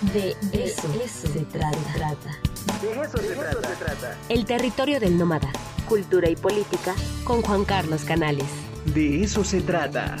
De 0.00 0.34
eso, 0.54 0.90
se 0.94 1.44
trata. 1.44 1.70
De 2.80 2.90
eso, 3.02 3.18
se, 3.18 3.34
trata. 3.34 4.18
El 4.30 4.46
territorio 4.46 4.98
del 4.98 5.18
nómada. 5.18 5.52
Cultura 5.86 6.30
y 6.30 6.36
política 6.36 6.94
con 7.22 7.42
Juan 7.42 7.66
Carlos 7.66 8.04
Canales. 8.04 8.46
De 8.94 9.22
eso 9.22 9.44
se 9.44 9.60
trata. 9.60 10.16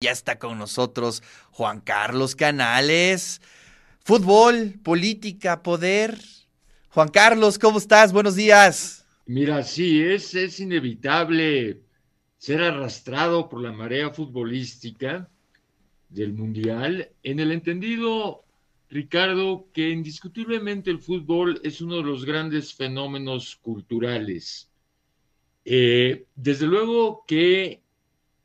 Ya 0.00 0.12
está 0.12 0.38
con 0.38 0.56
nosotros 0.56 1.24
Juan 1.50 1.80
Carlos 1.80 2.36
Canales. 2.36 3.40
Fútbol, 4.04 4.74
política, 4.84 5.64
poder. 5.64 6.20
Juan 6.90 7.08
Carlos, 7.08 7.58
¿cómo 7.58 7.78
estás? 7.78 8.12
Buenos 8.12 8.36
días. 8.36 9.04
Mira, 9.26 9.64
sí, 9.64 10.00
es, 10.00 10.36
es 10.36 10.60
inevitable 10.60 11.82
ser 12.38 12.62
arrastrado 12.62 13.48
por 13.48 13.60
la 13.60 13.72
marea 13.72 14.10
futbolística 14.10 15.28
del 16.08 16.32
Mundial, 16.32 17.10
en 17.22 17.40
el 17.40 17.52
entendido, 17.52 18.44
Ricardo, 18.88 19.66
que 19.72 19.90
indiscutiblemente 19.90 20.90
el 20.90 21.00
fútbol 21.00 21.60
es 21.64 21.80
uno 21.80 21.96
de 21.96 22.04
los 22.04 22.24
grandes 22.24 22.74
fenómenos 22.74 23.56
culturales. 23.56 24.70
Eh, 25.64 26.26
desde 26.36 26.66
luego 26.66 27.24
que 27.26 27.82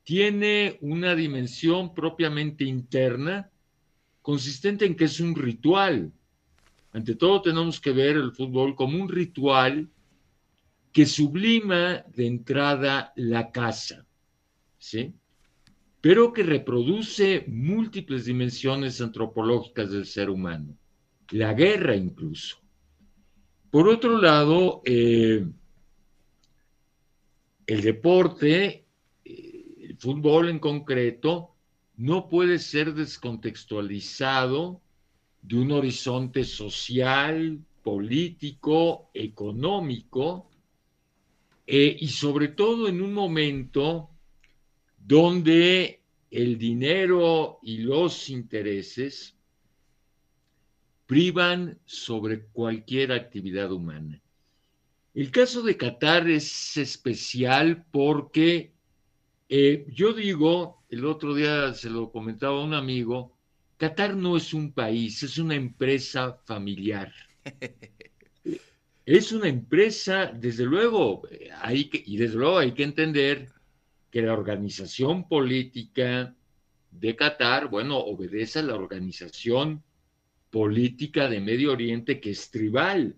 tiene 0.03 0.77
una 0.81 1.16
dimensión 1.16 1.94
propiamente 1.94 2.63
interna, 2.63 3.52
consistente 4.21 4.85
en 4.85 4.95
que 4.95 5.05
es 5.05 5.19
un 5.19 5.35
ritual. 5.35 6.11
Ante 6.94 7.16
todo 7.16 7.41
tenemos 7.41 7.80
que 7.80 7.91
ver 7.91 8.17
el 8.17 8.31
fútbol 8.31 8.75
como 8.75 9.02
un 9.02 9.08
ritual 9.08 9.88
que 10.91 11.05
sublima 11.05 12.04
de 12.16 12.27
entrada 12.27 13.13
la 13.16 13.52
casa, 13.52 14.05
¿sí? 14.77 15.14
pero 16.02 16.34
que 16.34 16.44
reproduce 16.44 17.45
múltiples 17.48 18.25
dimensiones 18.25 19.00
antropológicas 19.02 19.92
del 19.92 20.06
ser 20.06 20.30
humano, 20.30 20.75
la 21.30 21.53
guerra 21.53 21.95
incluso. 21.95 22.58
Por 23.70 23.88
otro 23.88 24.20
lado, 24.20 24.81
eh, 24.83 25.45
el 27.67 27.81
deporte, 27.81 28.86
eh, 29.23 29.76
el 29.81 29.98
fútbol 29.98 30.50
en 30.50 30.59
concreto, 30.59 31.55
no 31.95 32.28
puede 32.28 32.58
ser 32.58 32.94
descontextualizado 32.94 34.81
de 35.42 35.55
un 35.58 35.72
horizonte 35.72 36.44
social, 36.44 37.59
político, 37.83 39.09
económico, 39.14 40.50
eh, 41.73 41.95
y 42.02 42.09
sobre 42.09 42.50
todo 42.50 42.89
en 42.89 43.02
un 43.02 43.14
momento 43.14 44.09
donde 44.97 46.02
el 46.30 46.58
dinero 46.58 47.59
y 47.64 47.77
los 47.77 48.30
intereses 48.30 49.38
privan 51.05 51.80
sobre 51.86 52.42
cualquier 52.47 53.14
actividad 53.14 53.72
humana. 53.72 54.22
El 55.14 55.31
caso 55.31 55.61
de 55.61 55.77
Qatar 55.77 56.30
es 56.30 56.75
especial 56.75 57.86
porque 57.89 58.73
eh, 59.47 59.86
yo 59.88 60.11
digo, 60.11 60.83
el 60.89 61.05
otro 61.05 61.33
día 61.33 61.73
se 61.73 61.89
lo 61.89 62.11
comentaba 62.11 62.59
a 62.59 62.66
un 62.66 62.73
amigo, 62.73 63.38
Qatar 63.77 64.17
no 64.17 64.36
es 64.36 64.53
un 64.53 64.73
país, 64.73 65.23
es 65.23 65.38
una 65.38 65.55
empresa 65.55 66.33
familiar. 66.44 67.14
Es 69.12 69.34
una 69.34 69.50
empresa, 69.50 70.31
desde 70.34 70.64
luego, 70.64 71.23
hay 71.59 71.90
que, 71.90 72.02
y 72.06 72.16
desde 72.16 72.38
luego 72.38 72.59
hay 72.59 72.72
que 72.72 72.84
entender 72.84 73.50
que 74.09 74.22
la 74.22 74.31
organización 74.31 75.28
política 75.28 76.34
de 76.92 77.17
Qatar, 77.17 77.67
bueno, 77.67 77.98
obedece 77.98 78.59
a 78.59 78.64
la 78.64 78.76
organización 78.76 79.84
política 80.50 81.28
de 81.28 81.42
Medio 81.42 81.73
Oriente 81.73 82.21
que 82.21 82.30
es 82.30 82.50
tribal. 82.52 83.17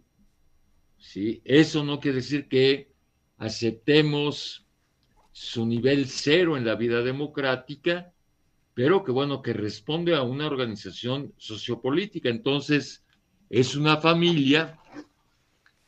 ¿sí? 0.98 1.44
Eso 1.46 1.84
no 1.84 2.00
quiere 2.00 2.18
decir 2.18 2.48
que 2.48 2.92
aceptemos 3.38 4.66
su 5.32 5.64
nivel 5.64 6.08
cero 6.08 6.58
en 6.58 6.66
la 6.66 6.74
vida 6.74 7.04
democrática, 7.04 8.12
pero 8.74 9.04
que 9.04 9.12
bueno, 9.12 9.44
que 9.44 9.54
responde 9.54 10.16
a 10.16 10.24
una 10.24 10.48
organización 10.48 11.36
sociopolítica. 11.38 12.30
Entonces, 12.30 13.06
es 13.48 13.76
una 13.76 13.98
familia 13.98 14.80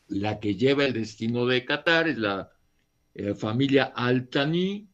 la 0.08 0.40
que 0.40 0.56
lleva 0.56 0.86
el 0.86 0.94
destino 0.94 1.46
de 1.46 1.66
Qatar, 1.66 2.08
es 2.08 2.18
la 2.18 2.52
eh, 3.14 3.34
familia 3.34 3.86
Altani, 3.96 4.88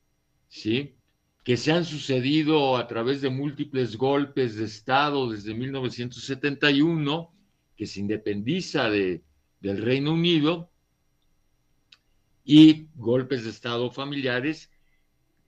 ¿sí? 0.48 0.96
que 1.44 1.58
se 1.58 1.72
han 1.72 1.86
sucedido 1.86 2.78
a 2.78 2.88
través 2.88 3.22
de 3.22 3.30
múltiples 3.30 3.98
golpes 3.98 4.56
de 4.56 4.66
Estado 4.66 5.32
desde 5.32 5.54
1971, 5.54 7.34
que 7.76 7.88
se 7.88 8.00
independiza 8.00 8.90
de, 8.90 9.24
del 9.60 9.82
Reino 9.82 10.14
Unido, 10.14 10.70
y 12.44 12.88
golpes 12.96 13.44
de 13.44 13.50
Estado 13.50 13.92
familiares, 13.92 14.70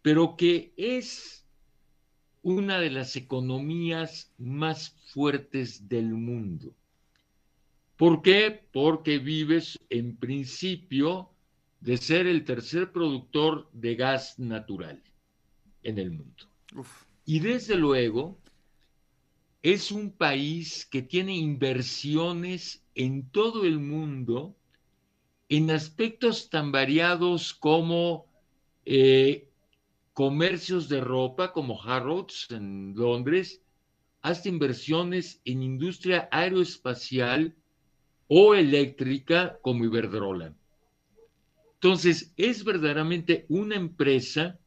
pero 0.02 0.36
que 0.36 0.74
es 0.78 1.46
una 2.42 2.80
de 2.80 2.90
las 2.90 3.16
economías 3.16 4.34
más 4.38 4.96
fuertes 5.08 5.88
del 5.88 6.14
mundo. 6.14 6.76
¿Por 8.04 8.22
qué? 8.22 8.68
Porque 8.74 9.18
vives 9.18 9.80
en 9.90 10.18
principio 10.18 11.30
de 11.80 11.96
ser 11.96 12.28
el 12.28 12.44
tercer 12.44 12.92
productor 12.92 13.70
de 13.72 13.96
gas 13.96 14.38
natural 14.38 15.02
en 15.84 15.98
el 15.98 16.12
mundo. 16.12 16.44
Y 17.24 17.40
desde 17.40 17.78
luego, 17.78 18.38
es 19.62 19.90
un 19.90 20.12
país 20.12 20.86
que 20.86 21.02
tiene 21.02 21.38
inversiones 21.38 22.84
en 22.94 23.30
todo 23.30 23.64
el 23.64 23.80
mundo 23.80 24.54
en 25.48 25.72
aspectos 25.72 26.50
tan 26.50 26.74
variados 26.74 27.54
como 27.54 28.26
eh, 28.84 29.48
comercios 30.12 30.90
de 30.90 31.00
ropa 31.00 31.54
como 31.54 31.82
Harrods 31.82 32.48
en 32.52 32.96
Londres, 32.98 33.62
hasta 34.22 34.50
inversiones 34.50 35.40
en 35.46 35.64
industria 35.64 36.28
aeroespacial 36.34 37.56
o 38.36 38.56
eléctrica 38.56 39.60
como 39.62 39.86
Iberdrola. 39.86 40.56
Entonces, 41.76 42.34
es 42.36 42.64
verdaderamente 42.64 43.46
una 43.48 43.76
empresa 43.76 44.58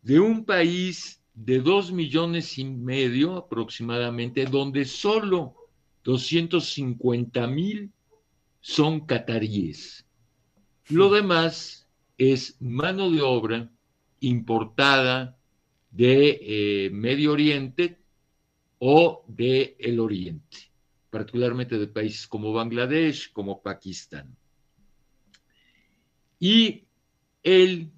de 0.00 0.18
un 0.18 0.46
país 0.46 1.22
de 1.34 1.58
dos 1.58 1.92
millones 1.92 2.56
y 2.56 2.64
medio 2.64 3.36
aproximadamente, 3.36 4.46
donde 4.46 4.86
solo 4.86 5.56
250 6.04 7.46
mil 7.48 7.92
son 8.62 9.00
cataríes. 9.04 10.06
Lo 10.88 11.10
demás 11.10 11.86
es 12.16 12.56
mano 12.62 13.10
de 13.10 13.20
obra 13.20 13.70
importada 14.20 15.36
de 15.90 16.38
eh, 16.40 16.90
Medio 16.92 17.32
Oriente 17.32 17.98
o 18.78 19.22
de 19.28 19.76
el 19.80 20.00
Oriente 20.00 20.75
particularmente 21.16 21.78
de 21.78 21.86
países 21.86 22.26
como 22.26 22.52
Bangladesh, 22.52 23.32
como 23.32 23.62
Pakistán. 23.62 24.36
Y 26.38 26.84
el 27.42 27.90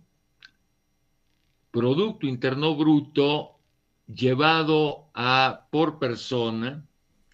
Producto 1.73 2.29
Interno 2.29 2.77
Bruto 2.77 3.59
llevado 4.06 5.11
a 5.15 5.67
por 5.73 5.99
persona, 5.99 6.87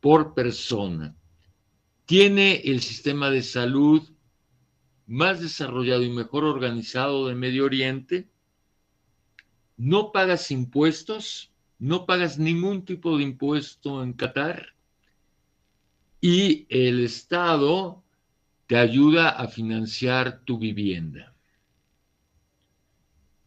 por 0.00 0.34
persona. 0.34 1.16
Tiene 2.04 2.56
el 2.64 2.80
sistema 2.80 3.30
de 3.30 3.42
salud 3.42 4.02
más 5.06 5.40
desarrollado 5.40 6.02
y 6.02 6.10
mejor 6.10 6.44
organizado 6.44 7.28
de 7.28 7.34
Medio 7.34 7.64
Oriente. 7.64 8.28
No 9.76 10.12
pagas 10.12 10.50
impuestos, 10.50 11.52
no 11.78 12.06
pagas 12.06 12.38
ningún 12.38 12.84
tipo 12.84 13.16
de 13.16 13.24
impuesto 13.24 14.02
en 14.02 14.12
Qatar 14.12 14.76
y 16.20 16.66
el 16.70 17.04
Estado 17.04 18.02
te 18.66 18.76
ayuda 18.76 19.28
a 19.30 19.48
financiar 19.48 20.40
tu 20.44 20.58
vivienda. 20.58 21.34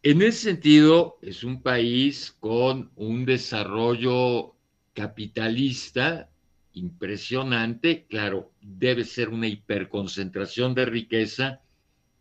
En 0.02 0.22
ese 0.22 0.52
sentido, 0.52 1.18
es 1.22 1.44
un 1.44 1.62
país 1.62 2.36
con 2.40 2.90
un 2.95 3.25
desarrollo 3.25 4.56
capitalista 4.94 6.30
impresionante, 6.74 8.06
claro, 8.10 8.51
debe 8.62 9.04
ser 9.04 9.30
una 9.30 9.48
hiperconcentración 9.48 10.75
de 10.75 10.86
riqueza 10.86 11.62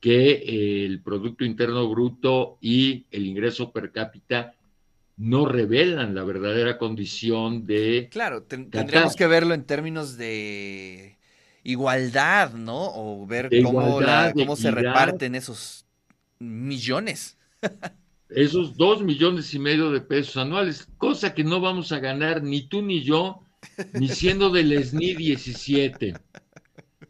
que 0.00 0.30
eh, 0.30 0.86
el 0.86 1.02
Producto 1.02 1.44
Interno 1.44 1.88
Bruto 1.88 2.58
y 2.60 3.06
el 3.10 3.26
ingreso 3.26 3.72
per 3.72 3.90
cápita 3.90 4.54
no 5.16 5.46
revelan 5.46 6.14
la 6.14 6.22
verdadera 6.22 6.78
condición 6.78 7.66
de... 7.66 8.08
Claro, 8.10 8.44
tendríamos 8.44 9.16
que 9.16 9.26
verlo 9.26 9.54
en 9.54 9.64
términos 9.64 10.16
de 10.16 11.18
igualdad, 11.64 12.52
¿no? 12.54 12.92
O 12.94 13.26
ver 13.26 13.50
cómo, 13.62 14.00
cómo 14.34 14.56
se 14.56 14.70
reparten 14.70 15.34
esos 15.34 15.84
millones. 16.38 17.36
esos 18.28 18.76
dos 18.76 19.02
millones 19.02 19.52
y 19.54 19.58
medio 19.58 19.90
de 19.90 20.00
pesos 20.00 20.36
anuales, 20.36 20.88
cosa 20.98 21.34
que 21.34 21.42
no 21.42 21.60
vamos 21.60 21.90
a 21.92 21.98
ganar 21.98 22.42
ni 22.42 22.62
tú 22.62 22.82
ni 22.82 23.02
yo, 23.02 23.42
ni 23.94 24.08
siendo 24.08 24.50
del 24.50 24.72
SNI 24.84 25.14
17. 25.14 26.14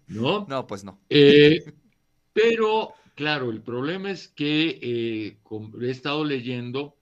¿No? 0.09 0.47
No, 0.49 0.67
pues 0.67 0.85
no. 0.85 1.01
Eh, 1.09 1.65
pero, 2.33 2.95
claro, 3.15 3.51
el 3.51 3.63
problema 3.63 4.11
es 4.11 4.29
que 4.29 4.79
eh, 4.81 5.39
he 5.81 5.91
estado 5.91 6.25
leyendo, 6.25 6.97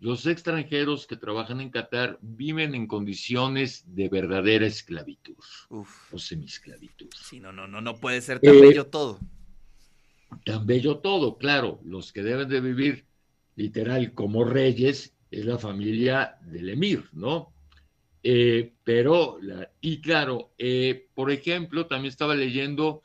los 0.00 0.26
extranjeros 0.26 1.06
que 1.06 1.16
trabajan 1.16 1.60
en 1.60 1.70
Qatar 1.70 2.18
viven 2.22 2.74
en 2.74 2.86
condiciones 2.86 3.84
de 3.94 4.08
verdadera 4.08 4.66
esclavitud 4.66 5.36
Uf. 5.70 6.14
o 6.14 6.18
semiesclavitud. 6.18 7.08
Sí, 7.20 7.40
no, 7.40 7.52
no, 7.52 7.66
no, 7.66 7.80
no 7.80 7.96
puede 7.96 8.20
ser 8.20 8.38
tan 8.38 8.60
bello 8.60 8.86
todo. 8.86 9.18
Tan 10.44 10.66
bello 10.66 10.98
todo, 10.98 11.36
claro. 11.36 11.80
Los 11.84 12.12
que 12.12 12.22
deben 12.22 12.48
de 12.48 12.60
vivir 12.60 13.06
literal 13.56 14.14
como 14.14 14.44
reyes 14.44 15.14
es 15.30 15.44
la 15.44 15.58
familia 15.58 16.38
del 16.42 16.68
emir, 16.68 17.08
¿no? 17.12 17.52
Eh, 18.30 18.74
pero, 18.84 19.38
y 19.80 20.02
claro, 20.02 20.52
eh, 20.58 21.08
por 21.14 21.30
ejemplo, 21.30 21.86
también 21.86 22.10
estaba 22.10 22.34
leyendo, 22.34 23.02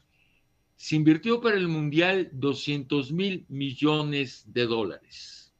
se 0.75 0.97
invirtió 0.97 1.39
para 1.39 1.55
el 1.55 1.69
Mundial 1.69 2.29
200 2.33 3.13
mil 3.13 3.45
millones 3.47 4.43
de 4.47 4.65
dólares. 4.65 5.53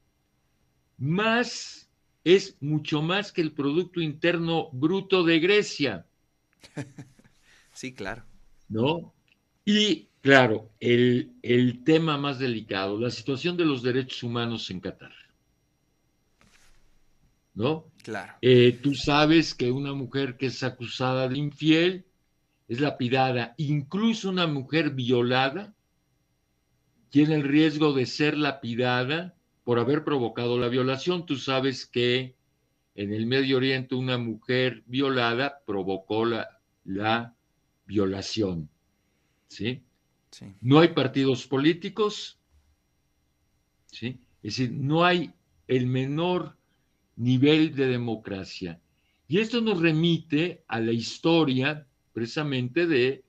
Más, 0.98 1.90
es 2.26 2.58
mucho 2.60 3.02
más 3.02 3.32
que 3.32 3.40
el 3.40 3.54
Producto 3.54 4.02
Interno 4.02 4.70
Bruto 4.74 5.24
de 5.24 5.40
Grecia. 5.40 6.06
Sí, 7.76 7.92
claro. 7.92 8.24
¿No? 8.70 9.16
Y 9.66 10.10
claro, 10.22 10.70
el, 10.80 11.32
el 11.42 11.84
tema 11.84 12.20
más 12.20 12.38
delicado, 12.38 13.00
la 13.00 13.10
situación 13.10 13.58
de 13.58 13.66
los 13.66 13.82
derechos 13.82 14.22
humanos 14.22 14.70
en 14.70 14.80
Qatar. 14.80 15.12
¿no? 17.56 17.86
Claro. 18.04 18.34
Eh, 18.42 18.80
tú 18.84 18.94
sabes 18.94 19.56
que 19.56 19.72
una 19.72 19.94
mujer 19.94 20.38
que 20.38 20.48
es 20.48 20.62
acusada 20.62 21.28
de 21.30 21.38
infiel 21.38 22.06
es 22.68 22.80
lapidada, 22.80 23.56
incluso 23.58 24.30
una 24.30 24.46
mujer 24.46 24.92
violada 24.92 25.74
tiene 27.10 27.36
el 27.36 27.44
riesgo 27.44 27.94
de 27.94 28.06
ser 28.06 28.38
lapidada 28.38 29.36
por 29.64 29.80
haber 29.80 30.04
provocado 30.04 30.60
la 30.60 30.68
violación. 30.68 31.26
Tú 31.26 31.38
sabes 31.38 31.86
que 31.86 32.36
en 32.96 33.14
el 33.14 33.26
Medio 33.26 33.58
Oriente 33.58 33.96
una 33.96 34.18
mujer 34.18 34.84
violada 34.86 35.62
provocó 35.66 36.26
la, 36.26 36.60
la 36.84 37.36
violación. 37.86 38.70
¿sí? 39.48 39.84
¿sí? 40.32 40.56
No 40.62 40.80
hay 40.80 40.90
partidos 40.90 41.48
políticos, 41.48 42.40
¿sí? 43.92 44.20
Es 44.42 44.58
decir, 44.58 44.72
no 44.74 45.06
hay 45.06 45.34
el 45.68 45.88
menor 45.88 46.58
nivel 47.16 47.76
de 47.76 47.88
democracia. 47.88 48.80
Y 49.28 49.40
esto 49.40 49.62
nos 49.62 49.80
remite 49.80 50.64
a 50.68 50.80
la 50.80 50.92
historia 50.92 51.88
precisamente 52.14 52.88
de 52.88 53.24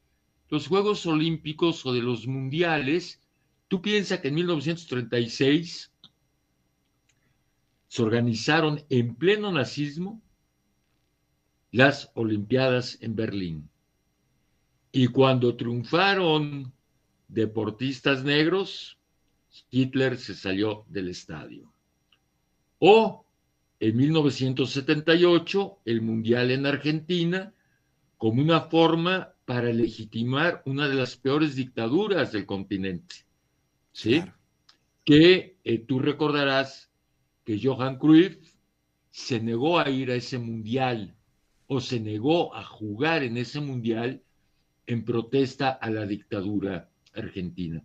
los 0.49 0.67
Juegos 0.67 1.07
Olímpicos 1.07 1.85
o 1.87 1.93
de 1.93 2.03
los 2.03 2.27
Mundiales. 2.27 3.21
Tú 3.69 3.81
piensas 3.81 4.21
que 4.21 4.29
en 4.29 4.35
1936 4.35 5.93
se 7.89 8.03
organizaron 8.03 8.85
en 8.89 9.15
pleno 9.15 9.53
nazismo 9.53 10.21
las 11.71 12.11
Olimpiadas 12.15 12.99
en 13.01 13.17
Berlín. 13.17 13.71
Y 14.93 15.09
cuando 15.09 15.57
triunfaron 15.57 16.73
deportistas 17.29 18.23
negros, 18.23 18.99
Hitler 19.71 20.17
se 20.19 20.35
salió 20.35 20.85
del 20.89 21.09
estadio. 21.09 21.73
O 22.79 23.24
en 23.81 23.97
1978 23.97 25.79
el 25.85 26.03
Mundial 26.03 26.51
en 26.51 26.67
Argentina 26.67 27.53
como 28.17 28.41
una 28.41 28.63
forma 28.63 29.35
para 29.45 29.73
legitimar 29.73 30.63
una 30.65 30.89
de 30.89 30.95
las 30.95 31.17
peores 31.17 31.55
dictaduras 31.55 32.33
del 32.33 32.47
continente. 32.47 33.17
¿Sí? 33.93 34.23
Que 35.05 35.59
eh, 35.63 35.79
tú 35.79 35.99
recordarás 35.99 36.91
que 37.45 37.61
Johan 37.63 37.99
Cruyff 37.99 38.39
se 39.11 39.41
negó 39.41 39.79
a 39.79 39.91
ir 39.91 40.11
a 40.11 40.15
ese 40.15 40.39
mundial 40.39 41.15
o 41.67 41.81
se 41.81 42.01
negó 42.01 42.55
a 42.55 42.65
jugar 42.65 43.23
en 43.23 43.37
ese 43.37 43.61
mundial 43.61 44.23
en 44.87 45.05
protesta 45.05 45.71
a 45.71 45.91
la 45.91 46.07
dictadura 46.07 46.91
argentina. 47.15 47.83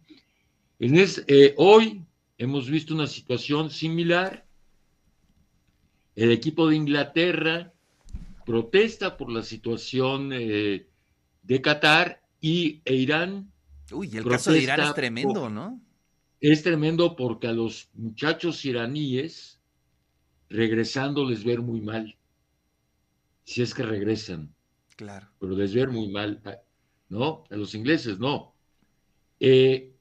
En 0.80 0.95
eh, 0.97 1.53
hoy 1.57 2.03
hemos 2.38 2.69
visto 2.69 2.94
una 2.94 3.07
situación 3.07 3.69
similar 3.69 4.45
el 6.15 6.31
equipo 6.31 6.67
de 6.67 6.75
Inglaterra 6.75 7.73
protesta 8.45 9.17
por 9.17 9.31
la 9.31 9.44
situación 9.44 10.31
eh, 10.33 10.88
de 11.44 11.61
Qatar 11.61 12.21
y 12.41 12.81
e 12.85 12.95
Irán. 12.95 13.51
Uy, 13.91 14.15
el 14.15 14.25
caso 14.25 14.51
de 14.51 14.63
Irán 14.63 14.81
es 14.81 14.94
tremendo, 14.94 15.50
¿no? 15.50 15.79
Es 16.41 16.63
tremendo 16.63 17.15
porque 17.15 17.47
a 17.47 17.53
los 17.53 17.89
muchachos 17.94 18.63
iraníes 18.65 19.59
regresando 20.50 21.29
les 21.29 21.44
ver 21.44 21.61
muy 21.61 21.81
mal. 21.81 22.17
Si 23.44 23.61
es 23.61 23.73
que 23.73 23.83
regresan. 23.83 24.53
Claro. 24.95 25.27
Pero 25.39 25.56
les 25.56 25.73
ver 25.73 25.89
muy 25.89 26.09
mal, 26.09 26.41
¿no? 27.09 27.44
A 27.50 27.56
los 27.56 27.73
ingleses 27.75 28.19
no. 28.19 28.53
Eh, 29.39 29.94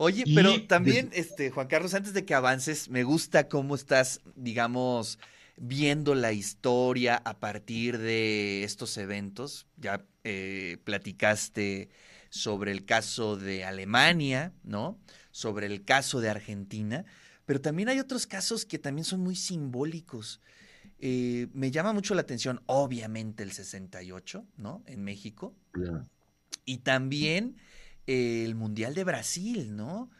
Oye, 0.00 0.24
pero 0.32 0.64
también, 0.66 1.10
este, 1.12 1.50
Juan 1.50 1.66
Carlos, 1.66 1.92
antes 1.92 2.14
de 2.14 2.24
que 2.24 2.32
avances, 2.32 2.88
me 2.88 3.02
gusta 3.02 3.48
cómo 3.48 3.74
estás, 3.74 4.20
digamos, 4.36 5.18
viendo 5.56 6.14
la 6.14 6.32
historia 6.32 7.16
a 7.16 7.40
partir 7.40 7.98
de 7.98 8.62
estos 8.62 8.96
eventos. 8.96 9.66
Ya 9.76 10.04
eh, 10.22 10.78
platicaste 10.84 11.88
sobre 12.30 12.70
el 12.70 12.84
caso 12.84 13.36
de 13.36 13.64
Alemania, 13.64 14.52
¿no? 14.62 15.00
Sobre 15.32 15.66
el 15.66 15.84
caso 15.84 16.20
de 16.20 16.30
Argentina, 16.30 17.04
pero 17.44 17.60
también 17.60 17.88
hay 17.88 17.98
otros 17.98 18.28
casos 18.28 18.64
que 18.64 18.78
también 18.78 19.04
son 19.04 19.18
muy 19.20 19.34
simbólicos. 19.34 20.40
Eh, 21.00 21.48
me 21.52 21.72
llama 21.72 21.92
mucho 21.92 22.14
la 22.14 22.20
atención, 22.20 22.62
obviamente, 22.66 23.42
el 23.42 23.50
68, 23.50 24.46
¿no? 24.56 24.84
En 24.86 25.02
México. 25.02 25.56
Y 26.64 26.78
también 26.78 27.56
el 28.08 28.54
Mundial 28.54 28.94
de 28.94 29.04
Brasil, 29.04 29.76
¿no? 29.76 30.10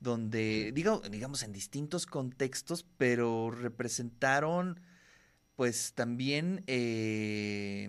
Donde, 0.00 0.72
digo, 0.74 1.00
digamos, 1.10 1.44
en 1.44 1.52
distintos 1.52 2.04
contextos, 2.04 2.84
pero 2.98 3.50
representaron, 3.50 4.80
pues 5.54 5.92
también, 5.94 6.64
eh, 6.66 7.88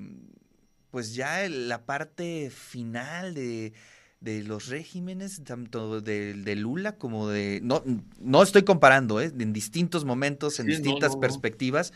pues 0.92 1.16
ya 1.16 1.50
la 1.50 1.86
parte 1.86 2.52
final 2.52 3.34
de, 3.34 3.74
los 4.22 4.68
regímenes, 4.68 5.44
tanto 5.44 6.02
de, 6.02 6.56
Lula 6.56 6.98
como 6.98 7.28
de... 7.28 7.60
No, 7.64 7.84
no 8.20 8.44
estoy 8.44 8.64
comparando, 8.64 9.20
¿eh? 9.20 9.34
En 9.38 9.54
distintos 9.54 10.06
momentos, 10.06 10.60
en 10.60 10.68
distintas 10.68 11.16
perspectivas, 11.16 11.94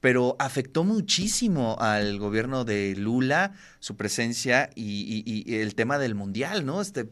pero 0.00 0.34
afectó 0.38 0.82
muchísimo 0.82 1.76
al 1.78 2.18
gobierno 2.18 2.64
de 2.64 2.94
Lula, 2.96 3.54
su 3.78 3.96
presencia 3.96 4.70
y, 4.74 5.54
el 5.54 5.74
tema 5.74 5.98
del 5.98 6.14
mundial, 6.14 6.64
¿no? 6.64 6.80
Este 6.80 7.08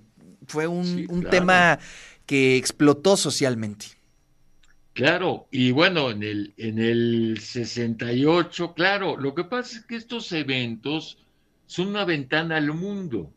fue 0.46 0.66
un, 0.66 1.26
tema 1.30 1.78
que 2.24 2.56
explotó 2.56 3.16
socialmente. 3.16 3.86
Claro, 4.94 5.46
y 5.52 5.70
bueno, 5.70 6.10
en 6.10 6.22
el, 6.22 6.54
en 6.56 6.78
el 6.78 7.38
68, 7.40 8.74
claro, 8.74 9.16
lo 9.16 9.34
que 9.34 9.44
pasa 9.44 9.78
es 9.78 9.84
que 9.84 9.96
estos 9.96 10.32
eventos 10.32 11.18
son 11.66 11.88
una 11.88 12.04
ventana 12.04 12.56
al 12.56 12.72
mundo. 12.72 13.30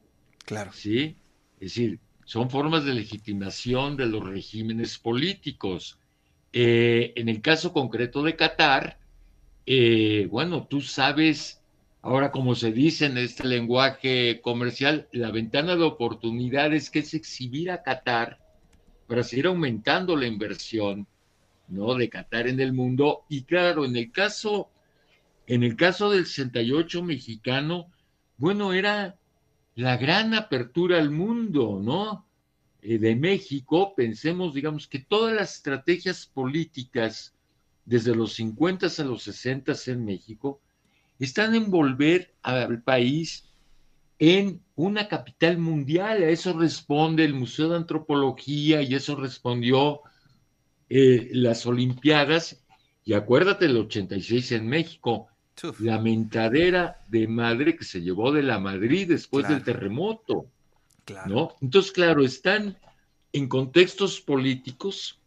Claro. 0.46 0.72
¿Sí? 0.74 1.16
Es 1.60 1.76
decir, 1.76 2.00
son 2.26 2.50
formas 2.50 2.86
de 2.86 2.94
legitimación 2.94 3.98
de 3.98 4.08
los 4.08 4.28
regímenes 4.28 4.98
políticos. 4.98 6.00
Eh, 6.54 7.14
en 7.16 7.30
el 7.30 7.42
caso 7.42 7.74
concreto 7.74 8.24
de 8.24 8.36
Qatar, 8.36 8.98
eh, 9.66 10.28
bueno, 10.30 10.68
tú 10.68 10.82
sabes, 10.82 11.62
ahora 12.02 12.32
como 12.32 12.56
se 12.56 12.72
dice 12.72 13.06
en 13.06 13.18
este 13.18 13.46
lenguaje 13.48 14.42
comercial, 14.42 15.08
la 15.12 15.32
ventana 15.32 15.76
de 15.76 15.84
oportunidades 15.84 16.90
que 16.90 17.00
es 17.00 17.14
exhibir 17.14 17.72
a 17.72 17.84
Qatar 17.84 18.40
para 19.08 19.24
seguir 19.24 19.48
aumentando 19.48 20.16
la 20.16 20.28
inversión, 20.28 21.08
¿no? 21.68 21.96
De 21.96 22.10
Qatar 22.10 22.48
en 22.48 22.60
el 22.60 22.74
mundo. 22.74 23.24
Y 23.30 23.44
claro, 23.44 23.86
en 23.86 23.96
el 23.96 24.12
caso, 24.12 24.70
en 25.48 25.64
el 25.64 25.76
caso 25.76 26.12
del 26.12 26.26
68 26.26 27.04
mexicano, 27.04 27.92
bueno, 28.38 28.74
era 28.74 29.16
la 29.76 29.98
gran 29.98 30.34
apertura 30.34 30.98
al 30.98 31.12
mundo, 31.12 31.80
¿no? 31.82 32.26
eh, 32.82 32.98
de 32.98 33.16
México, 33.16 33.94
pensemos, 33.96 34.54
digamos, 34.54 34.88
que 34.88 35.00
todas 35.00 35.36
las 35.36 35.56
estrategias 35.56 36.26
políticas 36.26 37.34
desde 37.92 38.16
los 38.16 38.36
50 38.36 38.88
a 38.88 39.04
los 39.04 39.24
60 39.24 39.74
en 39.88 40.06
México 40.06 40.62
están 41.20 41.56
en 41.56 41.70
volver 41.70 42.34
al 42.42 42.82
país 42.82 43.44
en 44.18 44.62
una 44.78 45.10
capital 45.10 45.58
mundial. 45.58 46.24
A 46.24 46.30
eso 46.30 46.58
responde 46.58 47.26
el 47.26 47.34
Museo 47.34 47.68
de 47.68 47.76
Antropología 47.76 48.82
y 48.82 48.96
eso 48.96 49.18
respondió 49.18 50.04
eh, 50.90 51.32
las 51.34 51.66
Olimpiadas. 51.66 52.64
Y 53.04 53.12
acuérdate, 53.12 53.66
el 53.66 53.76
86 53.76 54.54
en 54.54 54.68
México, 54.68 55.28
la 55.80 56.00
mentadera 56.00 57.02
de 57.10 57.28
madre 57.28 57.76
que 57.76 57.84
se 57.84 58.02
llevó 58.02 58.32
de 58.32 58.44
la 58.44 58.58
Madrid 58.58 59.10
después 59.10 59.50
del 59.50 59.66
terremoto. 59.66 60.46
¿no? 61.26 61.58
Entonces, 61.60 61.92
claro, 61.92 62.24
están 62.24 62.78
en 63.34 63.50
contextos 63.50 64.22
políticos, 64.22 65.21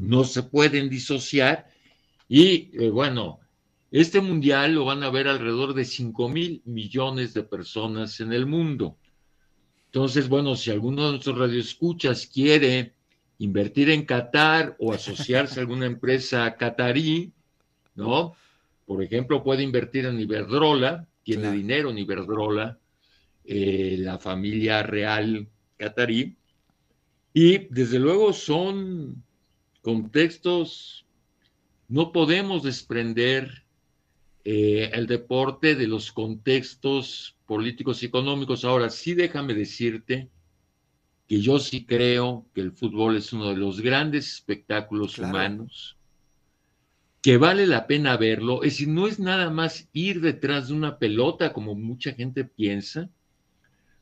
no 0.00 0.24
se 0.24 0.42
pueden 0.42 0.88
disociar 0.88 1.66
y 2.26 2.70
eh, 2.72 2.90
bueno, 2.90 3.40
este 3.90 4.20
mundial 4.20 4.74
lo 4.74 4.86
van 4.86 5.02
a 5.02 5.10
ver 5.10 5.28
alrededor 5.28 5.74
de 5.74 5.84
5 5.84 6.28
mil 6.28 6.62
millones 6.64 7.34
de 7.34 7.42
personas 7.42 8.20
en 8.20 8.32
el 8.32 8.46
mundo. 8.46 8.96
Entonces, 9.86 10.28
bueno, 10.28 10.56
si 10.56 10.70
alguno 10.70 11.04
de 11.04 11.10
nuestros 11.10 11.36
radioescuchas 11.36 12.26
quiere 12.26 12.94
invertir 13.38 13.90
en 13.90 14.06
Qatar 14.06 14.76
o 14.78 14.92
asociarse 14.92 15.58
a 15.58 15.62
alguna 15.62 15.86
empresa 15.86 16.56
catarí, 16.56 17.32
¿no? 17.96 18.34
Por 18.86 19.02
ejemplo, 19.02 19.42
puede 19.42 19.64
invertir 19.64 20.06
en 20.06 20.18
Iberdrola, 20.18 21.06
tiene 21.22 21.50
dinero 21.50 21.90
en 21.90 21.98
Iberdrola, 21.98 22.78
eh, 23.44 23.96
la 23.98 24.18
familia 24.18 24.82
real 24.82 25.48
catarí, 25.76 26.36
y 27.34 27.58
desde 27.68 27.98
luego 27.98 28.32
son 28.32 29.22
contextos, 29.82 31.06
no 31.88 32.12
podemos 32.12 32.62
desprender 32.62 33.64
eh, 34.44 34.90
el 34.94 35.06
deporte 35.06 35.74
de 35.74 35.86
los 35.86 36.12
contextos 36.12 37.36
políticos 37.46 38.02
y 38.02 38.06
económicos. 38.06 38.64
Ahora, 38.64 38.88
sí 38.88 39.14
déjame 39.14 39.54
decirte 39.54 40.30
que 41.26 41.40
yo 41.40 41.58
sí 41.58 41.84
creo 41.84 42.46
que 42.54 42.60
el 42.60 42.72
fútbol 42.72 43.16
es 43.16 43.32
uno 43.32 43.50
de 43.50 43.56
los 43.56 43.80
grandes 43.80 44.32
espectáculos 44.32 45.18
humanos, 45.18 45.96
que 47.22 47.36
vale 47.36 47.66
la 47.66 47.86
pena 47.86 48.16
verlo. 48.16 48.62
Es 48.62 48.72
decir, 48.72 48.88
no 48.88 49.06
es 49.06 49.18
nada 49.20 49.50
más 49.50 49.88
ir 49.92 50.20
detrás 50.20 50.68
de 50.68 50.74
una 50.74 50.98
pelota 50.98 51.52
como 51.52 51.74
mucha 51.74 52.12
gente 52.12 52.44
piensa, 52.44 53.10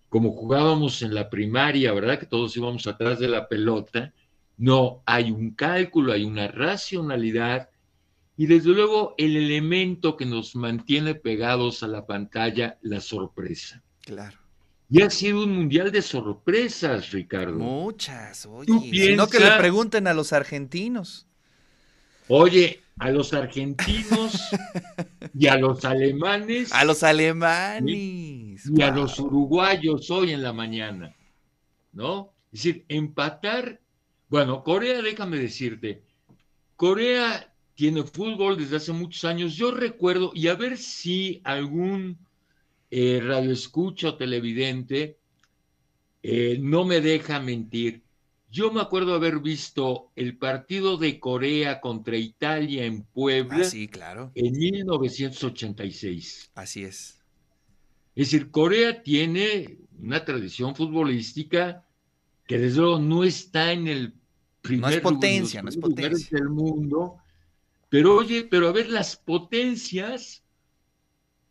como 0.09 0.33
jugábamos 0.33 1.03
en 1.03 1.15
la 1.15 1.29
primaria, 1.29 1.93
¿verdad? 1.93 2.19
Que 2.19 2.27
todos 2.27 2.57
íbamos 2.57 2.87
atrás 2.87 3.19
de 3.19 3.29
la 3.29 3.49
pelota. 3.49 4.15
No, 4.59 5.03
hay 5.07 5.31
un 5.31 5.53
cálculo, 5.53 6.13
hay 6.13 6.25
una 6.25 6.49
racionalidad 6.49 7.71
y 8.37 8.47
desde 8.47 8.71
luego 8.71 9.15
el 9.19 9.37
elemento 9.37 10.17
que 10.17 10.27
nos 10.27 10.55
mantiene 10.55 11.15
pegados 11.15 11.83
a 11.83 11.89
la 11.89 12.07
pantalla, 12.07 12.79
la 12.83 13.01
sorpresa. 13.01 13.83
Claro. 14.01 14.39
Y 14.91 15.03
ha 15.03 15.11
sido 15.11 15.43
un 15.43 15.55
mundial 15.55 15.93
de 15.93 16.03
sorpresas, 16.03 17.11
Ricardo. 17.11 17.59
Muchas, 17.59 18.47
oye. 18.47 19.17
No 19.17 19.29
que 19.29 19.41
le 19.41 19.51
pregunten 19.59 20.07
a 20.07 20.15
los 20.15 20.33
argentinos. 20.33 21.27
Oye, 22.29 22.81
a 22.99 23.11
los 23.11 23.33
argentinos 23.33 24.41
y 25.35 25.47
a 25.47 25.57
los 25.57 25.85
alemanes. 25.85 26.73
A 26.73 26.85
los 26.85 27.03
alemanes. 27.03 28.67
Y, 28.67 28.83
a 28.83 28.91
los 28.91 29.19
uruguayos 29.19 30.11
hoy 30.11 30.33
en 30.33 30.43
la 30.43 30.53
mañana. 30.53 31.15
¿No? 31.93 32.33
Es 32.53 32.63
decir, 32.63 32.85
empatar. 32.89 33.81
Bueno, 34.29 34.63
Corea, 34.63 35.01
déjame 35.01 35.39
decirte, 35.39 36.03
Corea 36.77 37.53
tiene 37.75 38.03
fútbol 38.03 38.59
desde 38.59 38.77
hace 38.77 38.93
muchos 38.93 39.25
años. 39.25 39.55
Yo 39.55 39.71
recuerdo, 39.71 40.33
y 40.35 40.49
a 40.49 40.55
ver 40.55 40.77
si 40.77 41.41
algún 41.45 42.19
eh, 42.91 43.21
radioescucha 43.23 44.09
o 44.09 44.17
televidente 44.17 45.19
eh, 46.23 46.59
no 46.61 46.85
me 46.85 47.01
deja 47.01 47.41
mentir. 47.41 48.03
Yo 48.51 48.73
me 48.73 48.81
acuerdo 48.81 49.15
haber 49.15 49.41
visto 49.41 50.11
el 50.17 50.39
partido 50.39 50.97
de 50.97 51.21
Corea 51.21 51.81
contra 51.81 52.17
Italia 52.17 52.85
en 52.85 53.03
Puebla. 53.03 53.59
Ah, 53.61 53.65
sí, 53.65 53.89
claro. 53.89 54.33
En 54.35 54.53
1986. 54.53 56.51
Así 56.55 56.85
es. 56.85 57.23
Es 58.15 58.31
decir, 58.31 58.51
Corea 58.51 59.03
tiene 59.03 59.79
una 59.99 60.25
tradición 60.25 60.75
futbolística 60.75 61.85
que 62.47 62.59
desde 62.59 62.81
luego 62.81 62.99
no 62.99 63.23
está 63.23 63.73
en 63.73 63.87
el 63.87 64.18
primer 64.69 64.91
no 64.91 64.97
es 64.97 65.01
potencia, 65.01 65.63
no 65.63 65.69
es 65.69 65.77
potencia. 65.77 66.39
del 66.39 66.51
mundo. 66.51 67.17
Pero 67.89 68.17
oye, 68.17 68.47
pero 68.49 68.69
a 68.69 68.73
ver 68.73 68.91
las 68.91 69.17
potencias, 69.17 70.43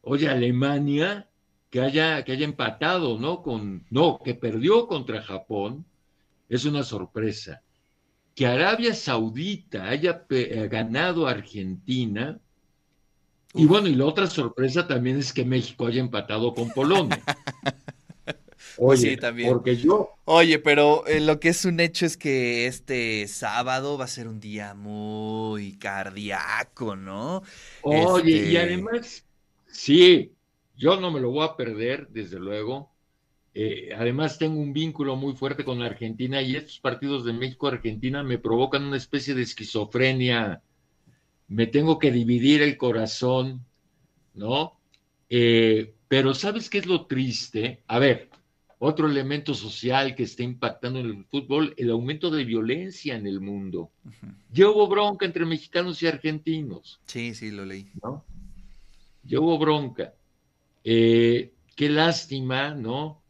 oye, 0.01 0.29
Alemania, 0.29 1.27
que 1.69 1.81
haya, 1.81 2.23
que 2.23 2.33
haya 2.33 2.45
empatado, 2.45 3.17
¿no? 3.19 3.41
Con, 3.41 3.85
no, 3.89 4.19
que 4.23 4.35
perdió 4.35 4.87
contra 4.87 5.23
Japón, 5.23 5.85
es 6.47 6.65
una 6.65 6.83
sorpresa. 6.83 7.63
Que 8.35 8.45
Arabia 8.45 8.93
Saudita 8.93 9.89
haya 9.89 10.25
eh, 10.29 10.67
ganado 10.71 11.27
a 11.27 11.31
Argentina, 11.31 12.39
y 13.55 13.65
bueno, 13.65 13.87
y 13.87 13.95
la 13.95 14.05
otra 14.05 14.27
sorpresa 14.27 14.87
también 14.87 15.17
es 15.17 15.33
que 15.33 15.43
México 15.43 15.87
haya 15.87 16.01
empatado 16.01 16.53
con 16.53 16.69
Polonia. 16.69 17.23
Oye, 18.77 19.11
sí, 19.11 19.17
también. 19.17 19.49
Porque 19.49 19.75
yo. 19.75 20.11
Oye, 20.25 20.59
pero 20.59 21.05
eh, 21.07 21.19
lo 21.19 21.39
que 21.39 21.49
es 21.49 21.65
un 21.65 21.79
hecho 21.79 22.05
es 22.05 22.17
que 22.17 22.67
este 22.67 23.27
sábado 23.27 23.97
va 23.97 24.05
a 24.05 24.07
ser 24.07 24.27
un 24.27 24.39
día 24.39 24.73
muy 24.73 25.77
cardíaco, 25.77 26.95
¿no? 26.95 27.43
Oye, 27.81 28.31
y 28.31 28.55
este 28.55 28.59
además, 28.59 29.25
sí, 29.67 30.33
yo 30.75 30.99
no 30.99 31.11
me 31.11 31.19
lo 31.19 31.31
voy 31.31 31.45
a 31.45 31.55
perder, 31.55 32.07
desde 32.09 32.39
luego. 32.39 32.91
Eh, 33.53 33.89
además 33.97 34.37
tengo 34.37 34.59
un 34.59 34.71
vínculo 34.71 35.15
muy 35.15 35.33
fuerte 35.33 35.65
con 35.65 35.81
Argentina 35.81 36.43
y 36.43 36.55
estos 36.55 36.79
partidos 36.79 37.25
de 37.25 37.33
México-Argentina 37.33 38.21
me 38.21 38.37
provocan 38.37 38.83
una 38.83 38.97
especie 38.97 39.33
de 39.33 39.41
esquizofrenia. 39.41 40.61
Me 41.47 41.65
tengo 41.65 41.97
que 41.97 42.11
dividir 42.11 42.61
el 42.61 42.77
corazón, 42.77 43.65
¿no? 44.35 44.77
Eh, 45.29 45.95
pero 46.07 46.35
¿sabes 46.35 46.69
qué 46.69 46.77
es 46.77 46.85
lo 46.85 47.07
triste? 47.07 47.81
A 47.87 47.97
ver, 47.99 48.26
otro 48.79 49.07
elemento 49.07 49.53
social 49.53 50.15
que 50.15 50.23
está 50.23 50.43
impactando 50.43 50.99
en 50.99 51.07
el 51.07 51.25
fútbol, 51.25 51.73
el 51.77 51.89
aumento 51.89 52.29
de 52.29 52.45
violencia 52.45 53.15
en 53.15 53.25
el 53.25 53.39
mundo. 53.39 53.91
Ya 54.51 54.69
hubo 54.69 54.87
bronca 54.87 55.25
entre 55.25 55.45
mexicanos 55.45 56.01
y 56.03 56.07
argentinos. 56.07 56.99
Sí, 57.05 57.33
sí, 57.33 57.51
lo 57.51 57.65
leí. 57.65 57.89
¿no? 58.03 58.23
Ya 59.23 59.39
hubo 59.39 59.57
bronca. 59.57 60.13
Eh, 60.83 61.53
qué 61.75 61.89
lástima, 61.89 62.75
¿no? 62.75 63.21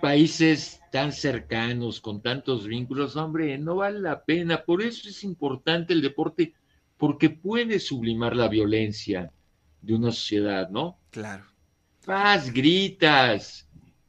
países 0.00 0.80
tan 0.90 1.12
cercanos, 1.12 2.00
con 2.00 2.22
tantos 2.22 2.66
vínculos, 2.66 3.16
hombre, 3.16 3.58
no 3.58 3.76
vale 3.76 4.00
la 4.00 4.24
pena. 4.24 4.64
Por 4.64 4.82
eso 4.82 5.08
es 5.08 5.22
importante 5.22 5.92
el 5.92 6.00
deporte, 6.00 6.54
porque 6.96 7.30
puede 7.30 7.78
sublimar 7.78 8.34
la 8.34 8.48
violencia 8.48 9.30
de 9.82 9.94
una 9.94 10.12
sociedad, 10.12 10.70
¿no? 10.70 10.98
Claro. 11.10 11.44
Paz, 12.04 12.52
gritas, 12.52 13.65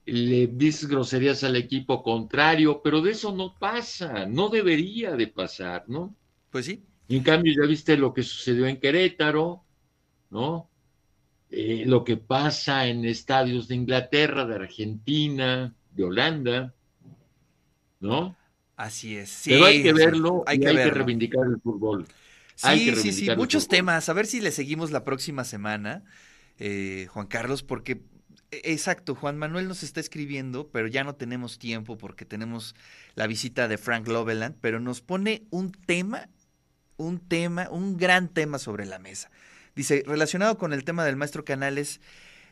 le 0.08 0.48
dices 0.48 0.88
groserías 0.88 1.44
al 1.44 1.58
equipo 1.58 2.02
contrario, 2.02 2.82
pero 2.82 3.02
de 3.02 3.12
eso 3.12 3.36
no 3.36 3.56
pasa, 3.60 4.26
no 4.26 4.48
debería 4.48 5.16
de 5.18 5.28
pasar, 5.28 5.84
¿no? 5.88 6.16
Pues 6.50 6.66
sí. 6.66 6.82
en 7.10 7.24
cambio, 7.24 7.54
ya 7.54 7.68
viste 7.68 7.98
lo 7.98 8.14
que 8.14 8.24
sucedió 8.24 8.68
en 8.68 8.80
Querétaro, 8.80 9.66
¿no? 10.30 10.70
Eh, 11.50 11.84
lo 11.86 12.06
que 12.06 12.16
pasa 12.16 12.88
en 12.88 13.04
estadios 13.04 13.68
de 13.68 13.76
Inglaterra, 13.76 14.46
de 14.46 14.56
Argentina, 14.56 15.76
de 15.92 16.04
Holanda, 16.04 16.74
¿no? 18.00 18.38
Así 18.78 19.18
es. 19.18 19.30
Sí, 19.30 19.50
Pero 19.50 19.66
hay 19.66 19.84
que 19.84 19.92
verlo, 19.92 20.44
hay, 20.48 20.60
que, 20.60 20.68
hay 20.68 20.76
que 20.76 20.92
reivindicar 20.92 21.46
el 21.48 21.60
fútbol. 21.60 22.06
Sí, 22.56 22.96
sí, 22.96 23.12
sí, 23.12 23.30
muchos 23.36 23.68
temas. 23.68 24.08
A 24.08 24.14
ver 24.14 24.26
si 24.26 24.40
le 24.40 24.52
seguimos 24.52 24.92
la 24.92 25.04
próxima 25.04 25.44
semana, 25.44 26.06
eh, 26.60 27.08
Juan 27.10 27.28
Carlos, 27.28 27.62
porque 27.62 28.02
Exacto, 28.52 29.14
Juan 29.14 29.38
Manuel 29.38 29.68
nos 29.68 29.84
está 29.84 30.00
escribiendo, 30.00 30.70
pero 30.70 30.88
ya 30.88 31.04
no 31.04 31.16
tenemos 31.16 31.60
tiempo 31.60 31.98
porque 31.98 32.24
tenemos 32.24 32.76
la 33.16 33.28
visita 33.28 33.68
de 33.68 33.78
Frank 33.78 34.08
Loveland, 34.08 34.56
pero 34.62 34.80
nos 34.80 35.02
pone 35.02 35.44
un 35.50 35.72
tema, 35.74 36.30
un 36.96 37.20
tema, 37.20 37.68
un 37.70 37.98
gran 37.98 38.30
tema 38.30 38.58
sobre 38.58 38.86
la 38.86 39.00
mesa. 39.00 39.30
Dice, 39.76 40.04
relacionado 40.08 40.58
con 40.58 40.72
el 40.72 40.86
tema 40.86 41.04
del 41.04 41.18
maestro 41.18 41.44
Canales, 41.44 42.00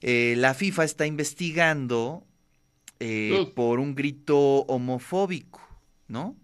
eh, 0.01 0.35
la 0.37 0.53
FIFA 0.53 0.83
está 0.83 1.05
investigando 1.05 2.25
eh, 2.99 3.51
por 3.55 3.79
un 3.79 3.95
grito 3.95 4.37
homofóbico, 4.67 5.61
¿no? 6.07 6.35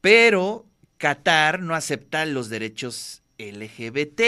Pero 0.00 0.66
Qatar 0.96 1.60
no 1.60 1.74
acepta 1.74 2.24
los 2.24 2.48
derechos 2.48 3.22
LGBT. 3.38 4.20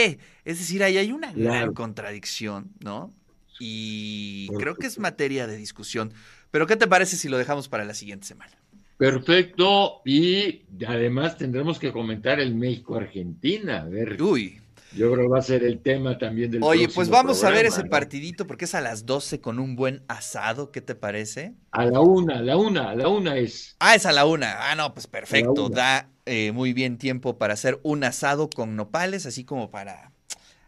Es 0.45 0.59
decir, 0.59 0.83
ahí 0.83 0.99
hay 0.99 1.13
una 1.13 1.33
gran 1.33 1.73
contradicción, 1.73 2.71
¿no? 2.81 3.11
Y 3.59 4.49
creo 4.59 4.75
que 4.77 4.87
es 4.87 4.99
materia 4.99 5.47
de 5.47 5.57
discusión 5.57 6.13
Pero 6.51 6.67
¿qué 6.67 6.77
te 6.77 6.87
parece 6.87 7.17
si 7.17 7.29
lo 7.29 7.39
dejamos 7.39 7.69
para 7.69 7.85
la 7.85 7.95
siguiente 7.95 8.27
semana? 8.27 8.53
Perfecto, 8.97 10.01
y 10.07 10.63
además 10.87 11.37
tendremos 11.37 11.79
que 11.79 11.93
comentar 11.93 12.41
el 12.41 12.55
México-Argentina, 12.55 13.83
a 13.83 13.85
ver. 13.85 14.21
Uy. 14.23 14.61
Yo 14.97 15.13
creo 15.13 15.27
que 15.27 15.29
va 15.29 15.39
a 15.39 15.43
ser 15.43 15.63
el 15.65 15.81
tema 15.81 16.17
también 16.17 16.51
del 16.51 16.63
Oye, 16.63 16.89
pues 16.89 17.11
vamos 17.11 17.45
a 17.45 17.51
ver 17.51 17.67
ese 17.67 17.85
partidito 17.85 18.47
porque 18.47 18.65
es 18.65 18.75
a 18.75 18.81
las 18.81 19.05
12 19.05 19.41
con 19.41 19.59
un 19.59 19.77
buen 19.77 20.03
asado, 20.09 20.73
¿qué 20.73 20.81
te 20.81 20.95
parece? 20.95 21.55
A 21.73 21.85
la 21.85 22.01
una, 22.01 22.39
a 22.39 22.43
la 22.43 22.57
una, 22.57 22.91
a 22.91 22.95
la 22.95 23.09
una 23.09 23.37
es. 23.37 23.77
Ah, 23.79 23.95
es 23.95 24.07
a 24.07 24.13
la 24.13 24.25
una. 24.25 24.71
Ah, 24.71 24.75
no, 24.75 24.95
pues 24.95 25.07
perfecto. 25.07 25.69
Da 25.69 26.09
eh, 26.25 26.53
muy 26.53 26.73
bien 26.73 26.97
tiempo 26.97 27.37
para 27.37 27.53
hacer 27.53 27.79
un 27.83 28.05
asado 28.05 28.49
con 28.49 28.75
nopales, 28.75 29.27
así 29.27 29.45
como 29.45 29.71
para 29.71 30.13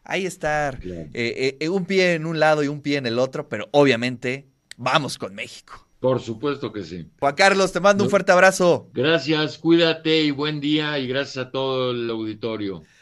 ahí 0.09 0.27
estar 0.27 0.81
eh, 0.85 1.57
eh, 1.61 1.69
un 1.69 1.85
pie 1.85 2.15
en 2.15 2.27
un 2.27 2.41
lado 2.41 2.65
y 2.65 2.69
un 2.69 2.81
pie 2.81 2.97
en 2.97 3.07
el 3.07 3.21
otro, 3.21 3.49
pero 3.49 3.69
obviamente 3.71 4.49
vamos 4.77 5.17
con 5.17 5.35
México. 5.35 5.87
Por 6.00 6.21
supuesto 6.21 6.73
que 6.73 6.85
sí. 6.85 7.09
Juan 7.19 7.35
Carlos, 7.35 7.73
te 7.73 7.81
mando 7.81 8.05
un 8.05 8.11
fuerte 8.11 8.33
abrazo. 8.33 8.88
Gracias, 8.95 9.59
cuídate 9.59 10.23
y 10.23 10.31
buen 10.31 10.61
día 10.61 10.99
y 10.99 11.09
gracias 11.09 11.47
a 11.47 11.50
todo 11.50 11.91
el 11.91 12.09
auditorio. 12.09 12.83